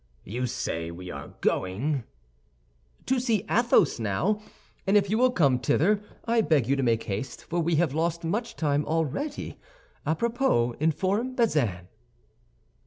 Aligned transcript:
You 0.23 0.47
say 0.47 0.89
we 0.89 1.11
are 1.11 1.35
going—" 1.41 2.05
"To 3.05 3.19
see 3.19 3.45
Athos 3.47 3.99
now, 3.99 4.41
and 4.87 4.97
if 4.97 5.11
you 5.11 5.17
will 5.19 5.29
come 5.29 5.59
thither, 5.59 6.01
I 6.25 6.41
beg 6.41 6.65
you 6.65 6.75
to 6.75 6.81
make 6.81 7.03
haste, 7.03 7.43
for 7.43 7.59
we 7.59 7.75
have 7.75 7.93
lost 7.93 8.23
much 8.23 8.55
time 8.55 8.83
already. 8.85 9.59
A 10.03 10.15
propos, 10.15 10.75
inform 10.79 11.35
Bazin." 11.35 11.87